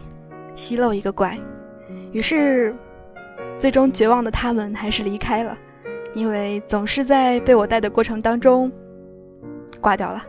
[0.56, 1.38] 西漏一个怪，
[2.12, 2.76] 于是
[3.60, 5.56] 最终绝望的他们还是离开了，
[6.16, 8.72] 因为总是在被我带的过程当中
[9.80, 10.24] 挂掉了。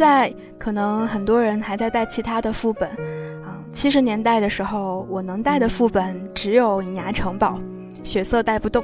[0.00, 2.88] 在可能很多人还在带其他的副本，
[3.44, 7.60] 啊，七十年代的时候，我能带的副本只有银牙城堡，
[8.02, 8.82] 血色带不动。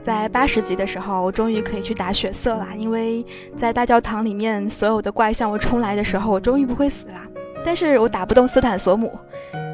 [0.00, 3.26] 在八十级的时候，我终于可以去打血色啦，因为
[3.56, 7.26] 在大教堂里面所有的怪向我冲来的时候，我终于不会死啦。
[7.66, 9.12] 但是我打不动斯坦索姆，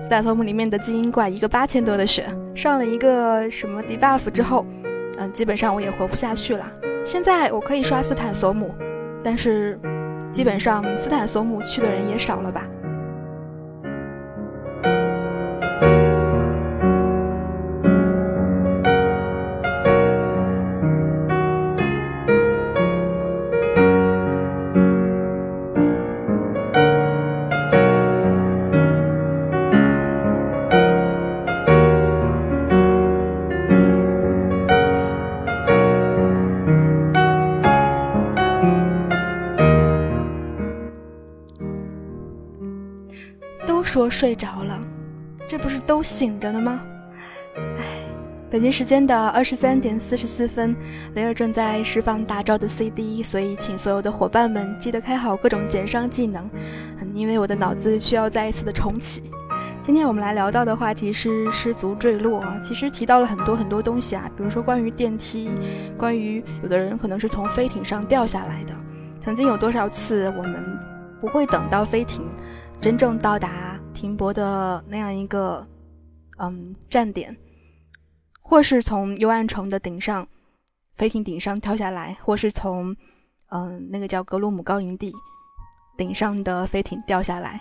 [0.03, 2.24] 斯坦索姆里面的精英怪一个八千多的血，
[2.55, 4.64] 上了一个什么 debuff 之后，
[5.18, 6.72] 嗯，基本上我也活不下去了。
[7.05, 8.74] 现在我可以刷斯坦索姆，
[9.22, 9.78] 但是。
[10.33, 12.66] 基本上斯坦索姆去的人也少了吧。
[44.11, 44.78] 睡着了，
[45.48, 46.80] 这不是都醒着呢吗？
[47.56, 47.84] 唉，
[48.50, 50.74] 北京时间的二十三点四十四分，
[51.14, 56.50] 雷尔正在释放大招的 CD，所以请所有的伙伴们记得开好各种减伤技能，
[57.14, 59.22] 因为我的脑子需要再一次的重启。
[59.82, 65.50] 今天我们来聊到的话题是失足坠落啊，其实提到了很多很多东西啊，比如说关于电梯，
[65.96, 68.74] 关于有的人可能是从飞艇上掉下来的，
[69.20, 70.78] 曾经有多少次我们
[71.20, 72.24] 不会等到飞艇
[72.80, 75.66] 真正到达停泊的那样一个
[76.38, 77.36] 嗯站点，
[78.41, 80.26] 或是从幽暗城的顶上
[80.97, 82.97] 飞艇顶上跳下来，或是从
[83.51, 85.12] 嗯那个叫格鲁姆高营地
[85.97, 87.61] 顶上的飞艇掉下来。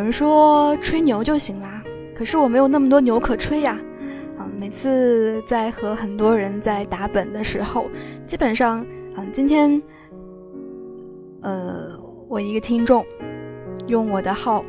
[0.00, 1.84] 有人说吹牛就行啦，
[2.14, 3.78] 可是我没有那么多牛可吹呀。
[4.38, 7.86] 啊，每次在和很多人在打本的时候，
[8.24, 8.80] 基本上
[9.14, 9.80] 啊，今天，
[11.42, 11.90] 呃，
[12.30, 13.04] 我一个听众
[13.88, 14.64] 用我的号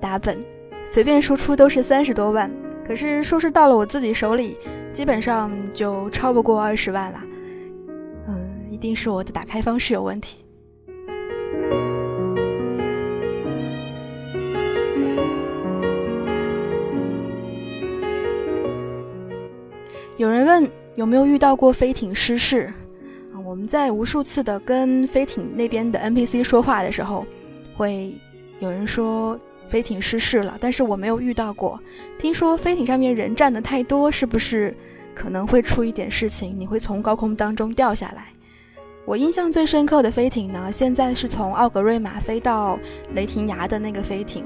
[0.00, 0.36] 打本，
[0.84, 2.50] 随便输出都是三十多万，
[2.84, 4.56] 可是说是到了我自己手里，
[4.92, 7.20] 基本上就超不过二十万了。
[8.26, 10.44] 嗯，一定是我的打开方式有问题。
[20.20, 22.70] 有人问有没有遇到过飞艇失事
[23.32, 23.40] 啊？
[23.42, 27.24] 我们在无数次的跟飞艇那边的 NPC 说话的时候，
[27.74, 28.14] 会
[28.58, 29.40] 有人说
[29.70, 31.80] 飞艇失事了，但是我没有遇到过。
[32.18, 34.76] 听说飞艇上面人站的太多，是不是
[35.14, 36.54] 可能会出一点事情？
[36.54, 38.26] 你会从高空当中掉下来？
[39.06, 42.78] 我印象最深刻的飞艇呢，现在是从奥格瑞玛飞到
[43.14, 44.44] 雷霆崖的那个飞艇，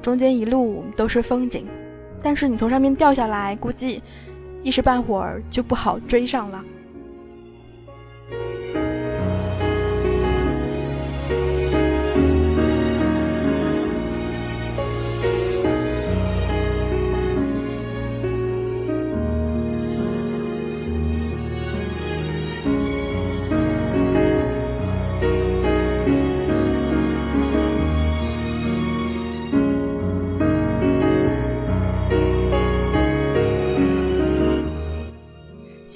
[0.00, 1.66] 中间一路都是风景，
[2.22, 4.00] 但是你从上面掉下来，估计。
[4.62, 6.64] 一时半会儿就不好追上了。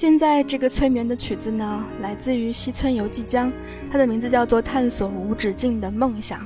[0.01, 3.51] 现在这个催眠的曲子呢，来自于西村游纪江，
[3.91, 6.39] 它的名字叫做《探索无止境的梦想》。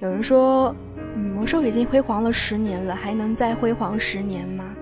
[0.00, 0.74] 有人说，
[1.14, 4.74] 嗯，魔兽已经辉煌了十年了，还能再辉煌十年吗？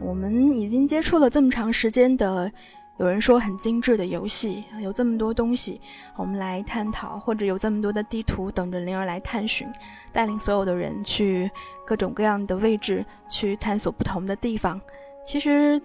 [0.00, 2.50] 我们已经接触了这么长时间的，
[2.98, 5.78] 有人说很精致的游戏，有这么多东西，
[6.16, 9.68] 我们来探讨，或者有这么多的地图等着灵儿来探寻，
[10.10, 11.50] 带领所有的人去
[11.86, 14.80] 各种各样的位置去探索不同的地方。
[15.22, 15.78] 其实。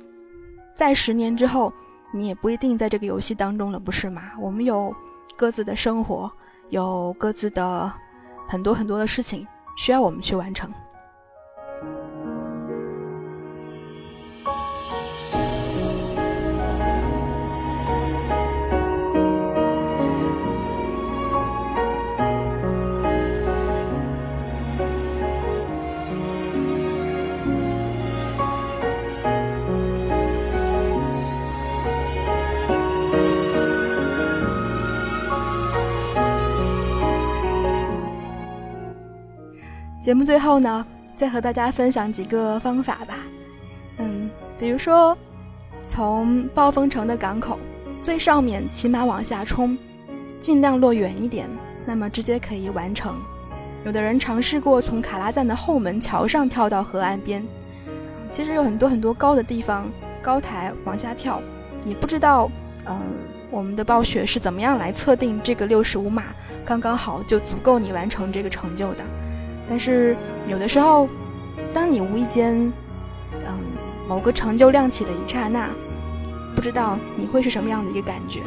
[0.78, 1.73] 在十年之后，
[2.11, 4.21] 你也不一定在这个游戏当中了，不是吗？
[4.39, 4.95] 我们有
[5.36, 6.32] 各自的生活，
[6.69, 7.91] 有各自的
[8.47, 10.71] 很多很多的事情需要我们去完成。
[40.08, 40.88] 节目最后呢，
[41.18, 43.18] 再和大家分享几个方法吧。
[43.97, 45.18] 嗯，比如说，
[45.86, 47.60] 从暴风城的港口
[47.99, 49.78] 最上面骑马往下冲，
[50.39, 51.45] 尽量落远一点，
[51.86, 53.18] 那么直接可以完成。
[53.84, 57.45] 有的人尝试过从卡拉赞的后门桥上跳到河岸边，
[58.32, 59.91] 其实有很多很多高的地方，
[60.22, 61.41] 高台往下跳，
[61.86, 62.49] 也不知道，
[62.86, 62.97] 嗯，
[63.51, 66.24] 我们的暴雪是怎么样来测定这个六十五码
[66.64, 69.03] 刚刚好就足够你完成这个成就的。
[69.70, 70.15] 但是
[70.47, 71.09] 有的时候，
[71.74, 72.53] 当你无意间，
[73.34, 73.59] 嗯，
[74.07, 75.70] 某个成就亮起的一刹那，
[76.55, 78.41] 不知道你会是什么样的一个感觉。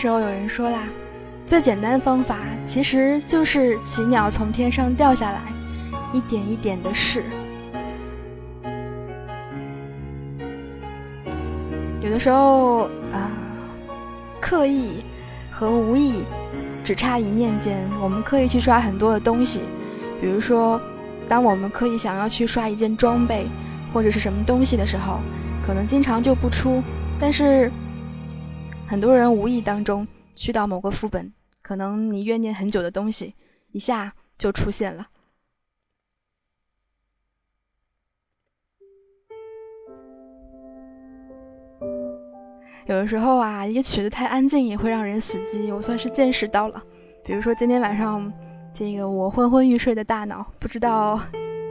[0.00, 0.84] 时候有人说啦，
[1.46, 5.42] 最简单的方法其实就是奇鸟从天上掉下来，
[6.14, 7.22] 一点一点的试。
[12.00, 13.28] 有的时候啊、
[14.40, 15.04] 刻意
[15.50, 16.22] 和无意
[16.82, 19.60] 只差一念间，我们刻意去刷很多的东西，
[20.18, 20.80] 比如说，
[21.28, 23.46] 当我们刻意想要去刷一件装备
[23.92, 25.20] 或者是什么东西的时候，
[25.66, 26.82] 可能经常就不出，
[27.20, 27.70] 但是
[28.90, 31.32] 很多人无意当中去到某个副本，
[31.62, 33.36] 可能你怨念很久的东西，
[33.70, 35.06] 一下就出现了。
[42.86, 46.82] 有的时候啊，一个曲子太安静也会让人死机，我算是见识到了。
[47.24, 48.32] 比如说今天晚上，
[48.74, 51.16] 这个我昏昏欲睡的大脑，不知道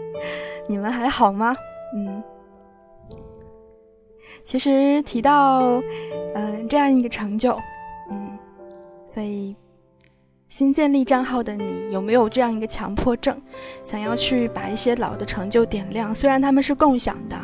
[0.70, 1.54] 你们还好吗？
[1.94, 2.24] 嗯，
[4.46, 5.82] 其实提到
[6.34, 7.58] 呃这样一个成就，
[8.10, 8.38] 嗯，
[9.06, 9.56] 所以
[10.48, 13.40] 新建立账号的你有没有这样一个强迫症，
[13.84, 16.14] 想要去把一些老的成就点亮？
[16.14, 17.38] 虽然他们是共享的。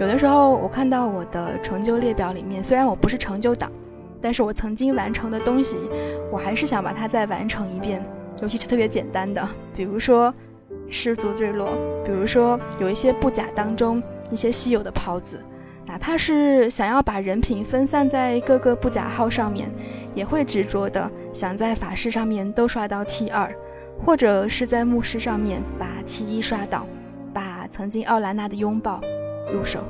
[0.00, 3.70] 有的时候，我看到我的成就列表里面，虽然我不是成就党，
[4.20, 5.78] 但是我曾经完成的东西，
[6.32, 8.04] 我还是想把它再完成一遍，
[8.40, 10.34] 尤其是特别简单的，比如说
[10.88, 11.68] 失足坠落，
[12.04, 15.40] 比如说有一些布甲当中一些稀有的袍子，
[15.92, 19.70] 哪怕是想要把人品分散在各个不假号上面，
[20.14, 23.54] 也会执着的想在法师上面都刷到 T 二，
[24.02, 26.86] 或者是在牧师上面把 T 一刷到，
[27.34, 29.02] 把曾经奥兰娜的拥抱
[29.52, 29.84] 入手。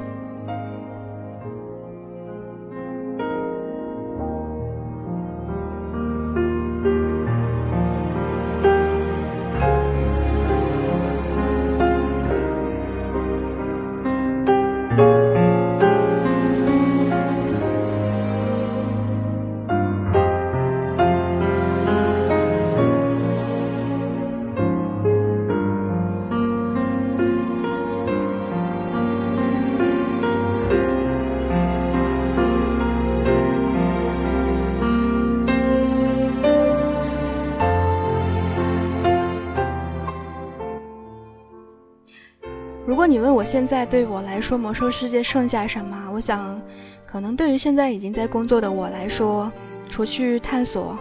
[43.02, 46.62] 如果你问我现在对我来说魔兽世界剩下什么，我想，
[47.04, 49.50] 可能对于现在已经在工作的我来说，
[49.88, 50.96] 除去探索，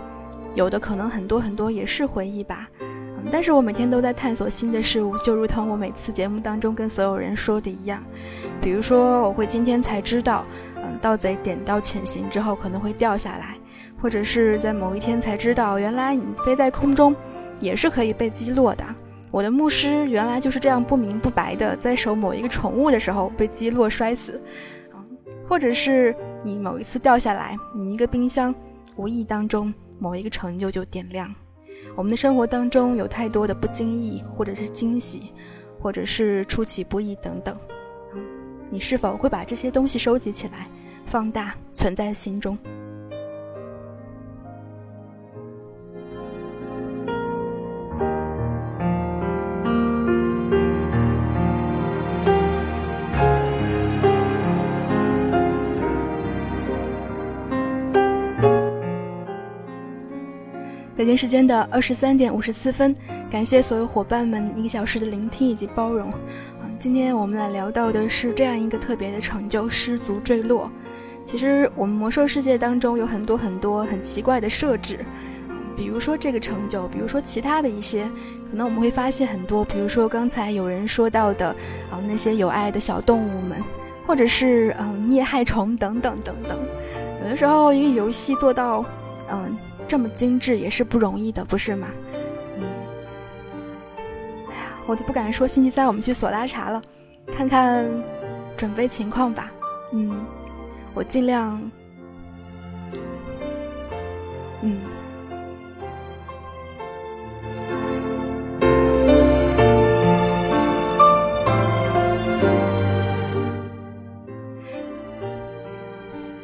[0.56, 2.68] 有的可能很多很多也是回忆吧。
[2.80, 8.04] 嗯，但是我每天都在探索新的事物，就如同我每次节目当中跟所有人说的一样。
[8.60, 10.44] 比如说，我会今天才知道，
[10.78, 13.56] 嗯，盗贼点到潜行之后可能会掉下来，
[14.02, 17.16] 或者是在某一天才知道，原来你飞在空中
[17.60, 18.84] 也是可以被击落的。
[19.32, 24.40] 我的牧师原来就是这样不明不白的在守某一个宠物的时候被击落摔死，
[24.92, 25.00] 啊，
[25.48, 26.14] 或者是
[26.44, 28.54] 你某一次掉下来，你一个冰箱
[28.98, 31.34] 无意当中某一个成就就点亮。
[31.96, 35.32] 我们的生活当中有太多的不经意，或者是惊喜，
[35.80, 37.58] 或者是出其不意等等，
[38.70, 40.68] 你是否会把这些东西收集起来，
[41.06, 42.58] 放大，存在心中？
[61.16, 62.96] 时间的二十三点五十四分，
[63.30, 66.10] 感谢所有伙伴们一个小时的聆听以及包容。
[66.10, 70.70] 啊，今天我们来聊到的是这样一个特别的成就——失足坠落。
[71.26, 75.00] 其实我们魔兽世界当中有很多很多很奇怪的设置，
[75.78, 78.04] 比如说这个成就，比如说其他的一些，
[78.50, 81.48] 可能我们会发现很多，比如说刚才有人说到的
[81.90, 83.62] 啊那些有爱的小动物们，
[84.06, 86.58] 或者是嗯孽害虫等等等等。
[87.24, 88.84] 有的时候一个游戏做到
[89.32, 89.58] 嗯。
[89.92, 91.90] 这么精致也是不容易的，不是吗？
[92.58, 92.64] 嗯，
[94.88, 96.82] 我都不敢说星期三我们去索拉茶了，
[97.36, 97.86] 看看
[98.56, 99.52] 准备情况吧。
[99.92, 100.26] 嗯，
[100.94, 101.62] 我尽量。
[104.62, 104.80] 嗯。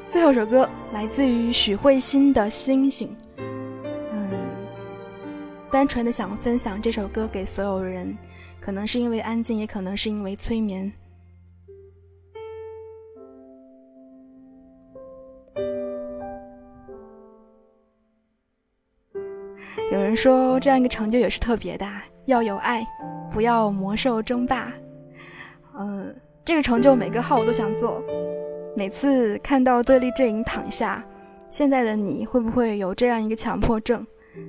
[0.05, 3.07] 最后首歌来自于许慧欣的《星星》。
[5.69, 8.17] 单纯的想分享这首歌给所有人，
[8.59, 10.91] 可能是因为安静，也可能是因为催眠。
[19.91, 21.85] 有人说这样一个成就也是特别的，
[22.25, 22.85] 要有爱，
[23.31, 24.71] 不要魔兽争霸。
[25.79, 26.15] 嗯，
[26.45, 28.01] 这个成就每个号我都想做。
[28.75, 31.03] 每次看到对立阵营躺下，
[31.49, 34.05] 现在的你会不会有这样一个强迫症？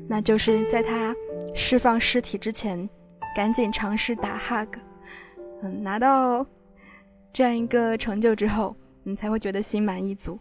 [0.08, 1.14] 那就是在他
[1.54, 2.88] 释放尸体之前，
[3.34, 4.68] 赶紧尝试打 hug。
[5.62, 6.46] 嗯，拿到
[7.32, 10.38] 这样一个成就之后，你才会觉得心满意足。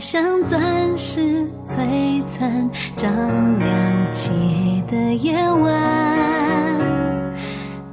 [0.00, 6.80] 像钻石璀璨，照亮漆黑的夜晚。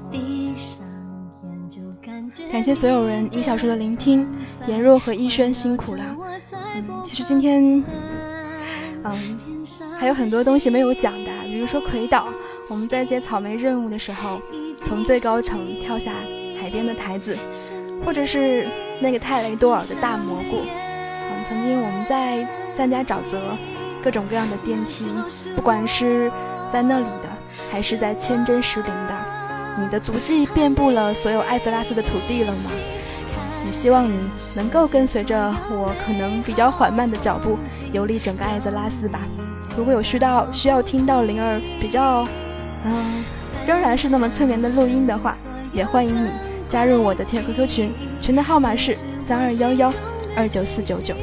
[0.09, 0.87] 闭上
[1.43, 2.47] 眼就感觉。
[2.49, 4.25] 感谢所有人一小时的聆听，
[4.67, 6.03] 颜若和逸轩辛苦了。
[6.53, 7.83] 嗯，其实今天，
[9.03, 9.65] 嗯，
[9.99, 12.27] 还有很多东西没有讲的，比如说魁岛，
[12.69, 14.41] 我们在接草莓任务的时候，
[14.81, 16.13] 从最高层跳下
[16.57, 17.37] 海边的台子，
[18.05, 18.65] 或者是
[19.01, 20.61] 那个泰雷多尔的大蘑菇。
[21.47, 22.45] 曾经我们在
[22.75, 23.39] 赞加沼泽，
[24.03, 25.07] 各种各样的电梯，
[25.55, 26.29] 不管是
[26.69, 27.29] 在那里的，
[27.71, 29.15] 还是在千真石林的，
[29.79, 32.71] 你的足迹遍布了所有艾泽拉斯的土地了吗？
[33.65, 37.57] 也希望你能够跟随着我可能比较缓慢的脚步
[37.93, 39.21] 游历整个艾泽拉斯吧。
[39.77, 42.27] 如果有需到需要听到灵儿比较，
[42.83, 43.23] 嗯，
[43.65, 45.35] 仍然是那么催眠的录音的话，
[45.71, 46.29] 也欢迎你
[46.67, 49.93] 加入我的铁 QQ 群，群的号码是三二幺幺
[50.35, 51.15] 二九四九九。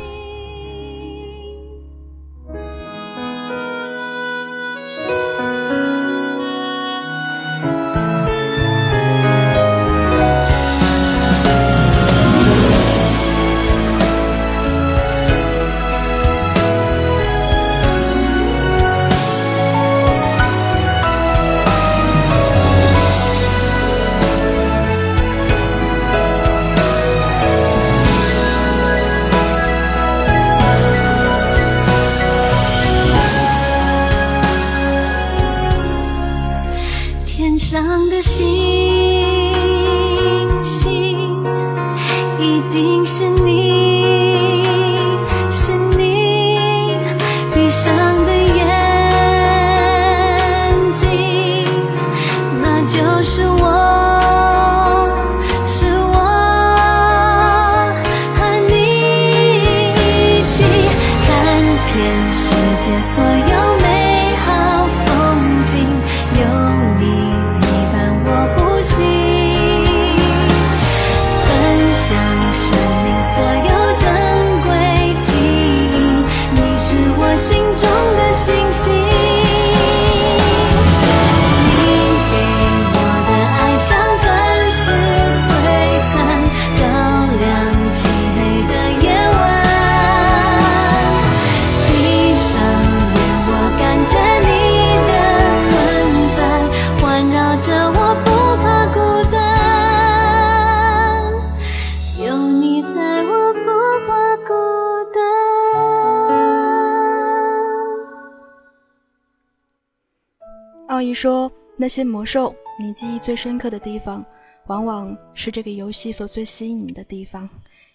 [111.84, 114.24] 那些魔兽，你记忆最深刻的地方，
[114.68, 117.46] 往往是这个游戏所最吸引你的地方。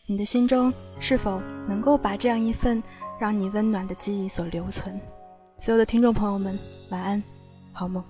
[0.05, 2.83] 你的心中是否能够把这样一份
[3.19, 5.01] 让你温暖的记忆所留存？
[5.57, 6.55] 所有的听众朋友们，
[6.91, 7.23] 晚安，
[7.73, 8.03] 好梦。